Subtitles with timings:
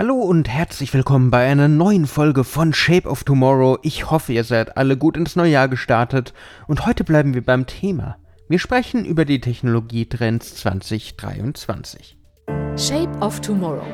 [0.00, 3.76] Hallo und herzlich willkommen bei einer neuen Folge von Shape of Tomorrow.
[3.82, 6.32] Ich hoffe, ihr seid alle gut ins neue Jahr gestartet
[6.66, 8.16] und heute bleiben wir beim Thema.
[8.48, 12.16] Wir sprechen über die Technologietrends 2023.
[12.78, 13.84] Shape of Tomorrow.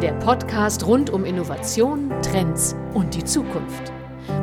[0.00, 3.92] Der Podcast rund um Innovation, Trends und die Zukunft.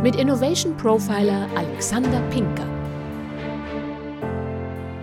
[0.02, 2.73] Mit Innovation Profiler Alexander Pinker.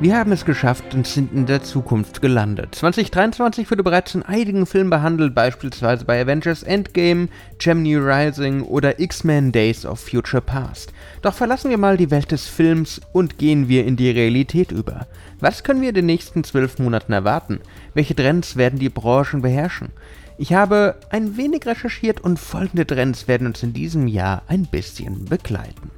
[0.01, 2.75] Wir haben es geschafft und sind in der Zukunft gelandet.
[2.75, 7.29] 2023 wurde bereits in einigen Filmen behandelt, beispielsweise bei Avengers Endgame,
[7.59, 10.95] Gemini Rising oder X-Men Days of Future Past.
[11.21, 15.07] Doch verlassen wir mal die Welt des Films und gehen wir in die Realität über.
[15.39, 17.61] Was können wir in den nächsten zwölf Monaten erwarten?
[17.93, 19.91] Welche Trends werden die Branchen beherrschen?
[20.39, 25.27] Ich habe ein wenig recherchiert und folgende Trends werden uns in diesem Jahr ein bisschen
[25.27, 25.91] begleiten.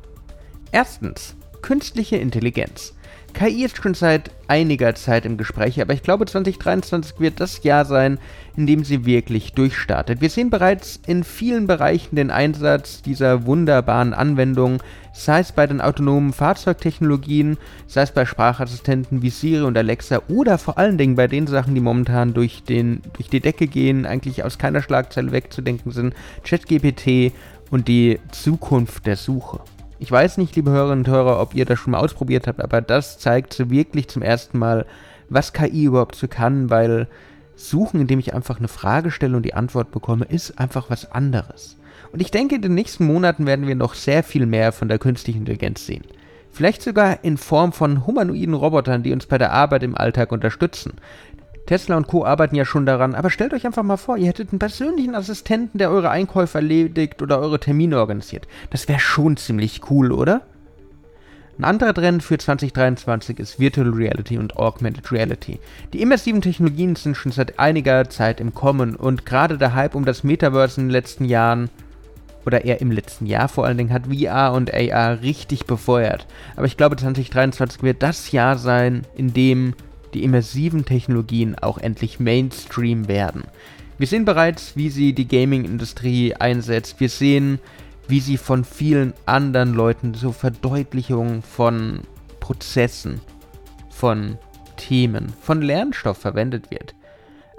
[0.72, 2.94] Erstens, künstliche Intelligenz.
[3.32, 7.84] KI ist schon seit einiger Zeit im Gespräch, aber ich glaube 2023 wird das Jahr
[7.84, 8.18] sein,
[8.56, 10.20] in dem sie wirklich durchstartet.
[10.20, 14.78] Wir sehen bereits in vielen Bereichen den Einsatz dieser wunderbaren Anwendungen,
[15.12, 17.56] sei es bei den autonomen Fahrzeugtechnologien,
[17.86, 21.74] sei es bei Sprachassistenten wie Siri und Alexa oder vor allen Dingen bei den Sachen,
[21.74, 27.32] die momentan durch, den, durch die Decke gehen, eigentlich aus keiner Schlagzeile wegzudenken sind, ChatGPT
[27.70, 29.60] und die Zukunft der Suche.
[30.02, 32.80] Ich weiß nicht, liebe Hörerinnen und Hörer, ob ihr das schon mal ausprobiert habt, aber
[32.80, 34.84] das zeigt wirklich zum ersten Mal,
[35.28, 37.06] was KI überhaupt so kann, weil
[37.54, 41.76] Suchen, indem ich einfach eine Frage stelle und die Antwort bekomme, ist einfach was anderes.
[42.10, 44.98] Und ich denke, in den nächsten Monaten werden wir noch sehr viel mehr von der
[44.98, 46.02] künstlichen Intelligenz sehen.
[46.50, 50.94] Vielleicht sogar in Form von humanoiden Robotern, die uns bei der Arbeit im Alltag unterstützen.
[51.66, 52.24] Tesla und Co.
[52.24, 55.78] arbeiten ja schon daran, aber stellt euch einfach mal vor, ihr hättet einen persönlichen Assistenten,
[55.78, 58.48] der eure Einkäufe erledigt oder eure Termine organisiert.
[58.70, 60.42] Das wäre schon ziemlich cool, oder?
[61.58, 65.60] Ein anderer Trend für 2023 ist Virtual Reality und Augmented Reality.
[65.92, 70.04] Die immersiven Technologien sind schon seit einiger Zeit im Kommen und gerade der Hype um
[70.04, 71.70] das Metaverse in den letzten Jahren
[72.44, 76.26] oder eher im letzten Jahr vor allen Dingen hat VR und AR richtig befeuert.
[76.56, 79.74] Aber ich glaube 2023 wird das Jahr sein, in dem
[80.14, 83.44] die immersiven Technologien auch endlich Mainstream werden.
[83.98, 86.98] Wir sehen bereits, wie sie die Gaming-Industrie einsetzt.
[86.98, 87.58] Wir sehen,
[88.08, 92.00] wie sie von vielen anderen Leuten zur Verdeutlichung von
[92.40, 93.20] Prozessen,
[93.90, 94.38] von
[94.76, 96.94] Themen, von Lernstoff verwendet wird.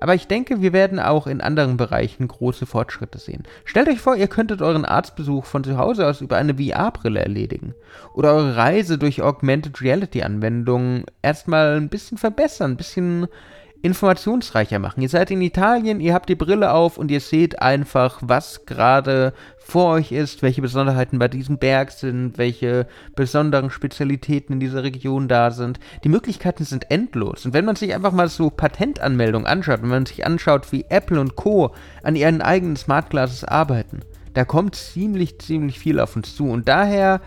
[0.03, 3.43] Aber ich denke, wir werden auch in anderen Bereichen große Fortschritte sehen.
[3.63, 7.73] Stellt euch vor, ihr könntet euren Arztbesuch von zu Hause aus über eine VR-Brille erledigen.
[8.13, 13.27] Oder eure Reise durch Augmented Reality-Anwendungen erstmal ein bisschen verbessern, ein bisschen
[13.83, 15.01] informationsreicher machen.
[15.01, 19.33] Ihr seid in Italien, ihr habt die Brille auf und ihr seht einfach, was gerade
[19.57, 25.27] vor euch ist, welche Besonderheiten bei diesem Berg sind, welche besonderen Spezialitäten in dieser Region
[25.27, 25.81] da sind.
[26.05, 27.45] Die Möglichkeiten sind endlos.
[27.45, 31.19] Und wenn man sich einfach mal so Patentanmeldungen anschaut, wenn man sich anschaut, wie Apple
[31.19, 31.75] und Co.
[32.03, 33.99] an ihren eigenen Smart Glasses arbeiten,
[34.33, 36.47] da kommt ziemlich, ziemlich viel auf uns zu.
[36.47, 37.19] Und daher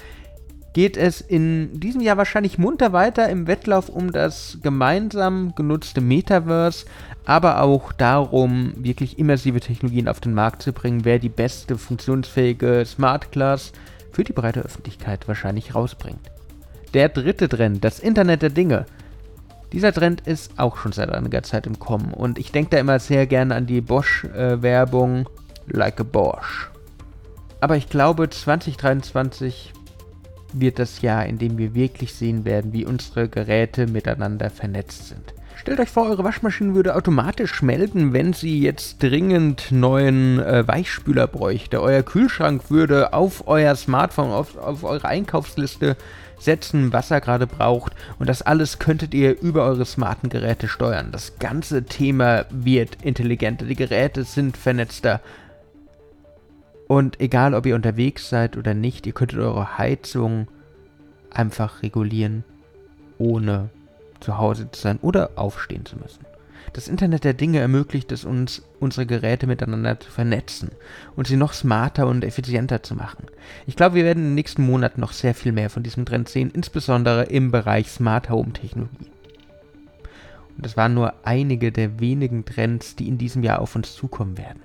[0.77, 6.85] geht es in diesem Jahr wahrscheinlich munter weiter im Wettlauf um das gemeinsam genutzte Metaverse,
[7.25, 12.85] aber auch darum, wirklich immersive Technologien auf den Markt zu bringen, wer die beste funktionsfähige
[12.85, 13.73] Smart Class
[14.13, 16.31] für die breite Öffentlichkeit wahrscheinlich rausbringt.
[16.93, 18.85] Der dritte Trend, das Internet der Dinge.
[19.73, 22.99] Dieser Trend ist auch schon seit einiger Zeit im Kommen und ich denke da immer
[22.99, 26.71] sehr gerne an die Bosch-Werbung äh, Like a Bosch.
[27.63, 29.73] Aber ich glaube, 2023
[30.61, 35.35] wird das Jahr, in dem wir wirklich sehen werden, wie unsere Geräte miteinander vernetzt sind.
[35.57, 41.27] Stellt euch vor, eure Waschmaschine würde automatisch melden, wenn sie jetzt dringend neuen äh, Weichspüler
[41.27, 41.81] bräuchte.
[41.81, 45.97] Euer Kühlschrank würde auf euer Smartphone, auf, auf eure Einkaufsliste
[46.39, 47.93] setzen, was er gerade braucht.
[48.19, 51.11] Und das alles könntet ihr über eure smarten Geräte steuern.
[51.11, 53.65] Das ganze Thema wird intelligenter.
[53.65, 55.21] Die Geräte sind vernetzter.
[56.87, 60.49] Und egal, ob ihr unterwegs seid oder nicht, ihr könntet eure Heizung
[61.31, 62.45] einfach regulieren,
[63.19, 63.71] ohne
[64.21, 66.25] zu Hause zu sein oder aufstehen zu müssen.
[66.73, 70.71] Das Internet der Dinge ermöglicht es uns, unsere Geräte miteinander zu vernetzen
[71.15, 73.27] und sie noch smarter und effizienter zu machen.
[73.67, 76.29] Ich glaube, wir werden in den nächsten Monaten noch sehr viel mehr von diesem Trend
[76.29, 79.11] sehen, insbesondere im Bereich Smart Home Technologie.
[80.57, 84.39] Und das waren nur einige der wenigen Trends, die in diesem Jahr auf uns zukommen
[84.39, 84.61] werden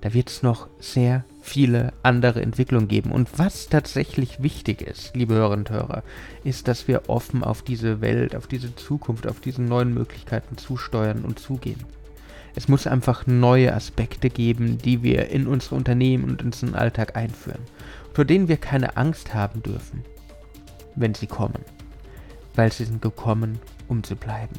[0.00, 3.12] da wird es noch sehr viele andere Entwicklungen geben.
[3.12, 6.02] Und was tatsächlich wichtig ist, liebe Hörerinnen und Hörer,
[6.44, 11.24] ist, dass wir offen auf diese Welt, auf diese Zukunft, auf diese neuen Möglichkeiten zusteuern
[11.24, 11.84] und zugehen.
[12.54, 17.14] Es muss einfach neue Aspekte geben, die wir in unsere Unternehmen und in unseren Alltag
[17.14, 17.60] einführen,
[18.12, 20.02] vor denen wir keine Angst haben dürfen,
[20.94, 21.62] wenn sie kommen,
[22.54, 23.58] weil sie sind gekommen,
[23.88, 24.56] um zu bleiben.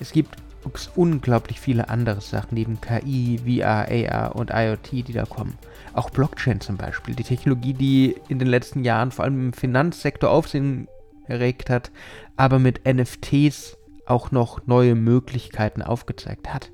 [0.00, 0.36] Es gibt
[0.74, 5.58] es unglaublich viele andere Sachen neben KI, VR, AR und IoT, die da kommen.
[5.92, 10.30] Auch Blockchain zum Beispiel, die Technologie, die in den letzten Jahren vor allem im Finanzsektor
[10.30, 10.88] Aufsehen
[11.26, 11.90] erregt hat,
[12.36, 13.76] aber mit NFTs
[14.06, 16.70] auch noch neue Möglichkeiten aufgezeigt hat.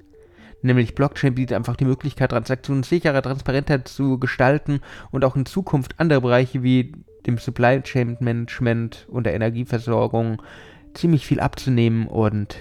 [0.62, 5.94] Nämlich Blockchain bietet einfach die Möglichkeit, Transaktionen sicherer, transparenter zu gestalten und auch in Zukunft
[5.98, 6.92] andere Bereiche wie
[7.26, 10.42] dem Supply Chain Management und der Energieversorgung
[10.94, 12.56] ziemlich viel abzunehmen und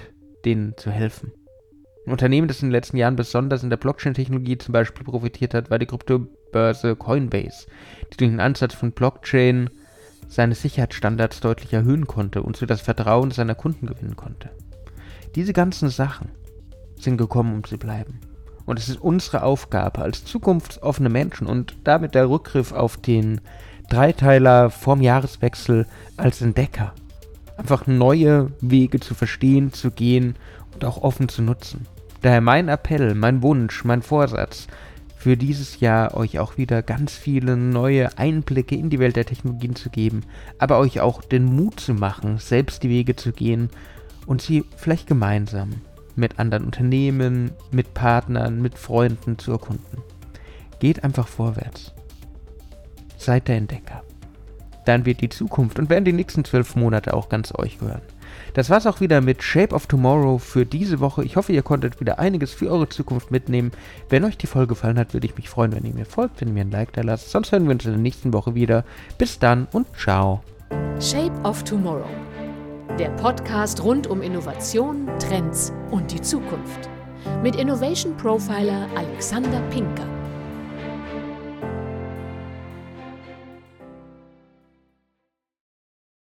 [0.46, 1.32] denen zu helfen.
[2.06, 5.70] Ein Unternehmen, das in den letzten Jahren besonders in der Blockchain-Technologie zum Beispiel profitiert hat,
[5.70, 7.68] war die Kryptobörse Coinbase,
[8.12, 9.70] die durch den Ansatz von Blockchain
[10.28, 14.50] seine Sicherheitsstandards deutlich erhöhen konnte und so das Vertrauen seiner Kunden gewinnen konnte.
[15.36, 16.30] Diese ganzen Sachen
[16.98, 18.20] sind gekommen, um zu bleiben.
[18.66, 23.42] Und es ist unsere Aufgabe als zukunftsoffene Menschen und damit der Rückgriff auf den
[23.90, 25.88] Dreiteiler vorm Jahreswechsel
[26.18, 26.94] als Entdecker.
[27.60, 30.36] Einfach neue Wege zu verstehen, zu gehen
[30.74, 31.86] und auch offen zu nutzen.
[32.22, 34.68] Daher mein Appell, mein Wunsch, mein Vorsatz
[35.18, 39.76] für dieses Jahr euch auch wieder ganz viele neue Einblicke in die Welt der Technologien
[39.76, 40.22] zu geben,
[40.58, 43.70] aber euch auch den Mut zu machen, selbst die Wege zu gehen
[44.26, 45.82] und sie vielleicht gemeinsam
[46.16, 50.02] mit anderen Unternehmen, mit Partnern, mit Freunden zu erkunden.
[50.80, 51.94] Geht einfach vorwärts.
[53.18, 54.04] Seid der Entdecker.
[54.90, 58.02] Dann wird die Zukunft und werden die nächsten zwölf Monate auch ganz euch gehören.
[58.56, 61.24] Das war's auch wieder mit Shape of Tomorrow für diese Woche.
[61.24, 63.70] Ich hoffe, ihr konntet wieder einiges für eure Zukunft mitnehmen.
[64.10, 66.48] Wenn euch die Folge gefallen hat, würde ich mich freuen, wenn ihr mir folgt, wenn
[66.48, 67.30] ihr mir ein Like da lasst.
[67.30, 68.84] Sonst hören wir uns in der nächsten Woche wieder.
[69.20, 70.42] Bis dann und ciao.
[71.00, 72.10] Shape of Tomorrow.
[72.98, 76.90] Der Podcast rund um Innovation, Trends und die Zukunft.
[77.44, 80.19] Mit Innovation Profiler Alexander Pinker.